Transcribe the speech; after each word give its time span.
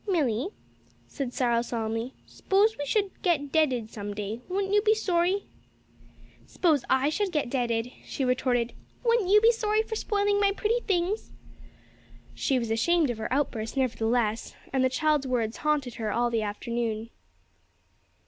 "Milly," 0.07 0.47
said 1.07 1.31
Cyril 1.31 1.61
solemnly, 1.61 2.15
"s'pose 2.25 2.75
we 2.75 2.87
should 2.87 3.11
get 3.21 3.51
deaded 3.51 3.91
some 3.91 4.15
day; 4.15 4.41
wouldn't 4.49 4.73
you 4.73 4.81
be 4.81 4.95
sorry?" 4.95 5.43
"Suppose 6.47 6.83
I 6.89 7.09
should 7.09 7.31
get 7.31 7.51
deaded," 7.51 7.91
she 8.03 8.25
retorted, 8.25 8.73
"wouldn't 9.05 9.29
you 9.29 9.39
be 9.41 9.51
sorry 9.51 9.83
for 9.83 9.93
spoiling 9.95 10.39
my 10.41 10.53
pretty 10.53 10.79
things?" 10.87 11.33
She 12.33 12.57
was 12.57 12.71
ashamed 12.71 13.11
of 13.11 13.19
her 13.19 13.31
outburst 13.31 13.77
nevertheless, 13.77 14.55
and 14.73 14.83
the 14.83 14.89
child's 14.89 15.27
words 15.27 15.57
haunted 15.57 15.93
her 16.01 16.11
all 16.11 16.31
the 16.31 16.41
afternoon. 16.41 17.11